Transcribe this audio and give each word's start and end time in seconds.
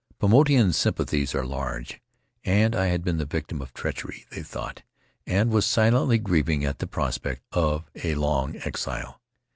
Paumotuan 0.19 0.73
sympathies 0.73 1.35
are 1.35 1.45
large, 1.45 2.01
and 2.43 2.75
I 2.75 2.87
had 2.87 3.03
been 3.03 3.19
the 3.19 3.25
victim 3.27 3.61
of 3.61 3.71
treachery, 3.71 4.25
they 4.31 4.41
thought, 4.41 4.81
and 5.27 5.51
was 5.51 5.63
silently 5.63 6.17
grieving 6.17 6.65
at 6.65 6.79
the 6.79 6.87
prospect 6.87 7.43
of 7.51 7.85
a 8.03 8.15
long 8.15 8.55
exile. 8.65 9.21